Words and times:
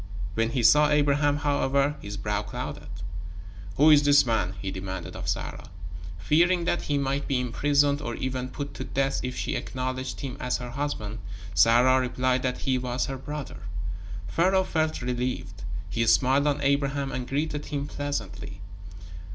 When 0.33 0.49
he 0.49 0.63
saw 0.63 0.89
Abraham, 0.89 1.37
however, 1.37 1.95
his 2.01 2.17
brow 2.17 2.41
clouded. 2.41 2.87
"Who 3.77 3.91
is 3.91 4.01
this 4.01 4.25
man?" 4.25 4.55
he 4.59 4.71
demanded 4.71 5.15
of 5.15 5.27
Sarah. 5.27 5.69
Fearing 6.17 6.65
that 6.65 6.81
he 6.81 6.97
might 6.97 7.27
be 7.27 7.39
imprisoned, 7.39 8.01
or 8.01 8.15
even 8.15 8.49
put 8.49 8.73
to 8.73 8.83
death 8.83 9.19
if 9.21 9.35
she 9.37 9.55
acknowledged 9.55 10.21
him 10.21 10.37
as 10.39 10.57
her 10.57 10.71
husband, 10.71 11.19
Sarah 11.53 11.99
replied 12.01 12.41
that 12.41 12.61
he 12.61 12.79
was 12.79 13.05
her 13.05 13.17
brother. 13.19 13.57
Pharaoh 14.27 14.63
felt 14.63 15.03
relieved. 15.03 15.63
He 15.91 16.07
smiled 16.07 16.47
on 16.47 16.61
Abraham 16.61 17.11
and 17.11 17.27
greeted 17.27 17.67
him 17.67 17.85
pleasantly. 17.85 18.59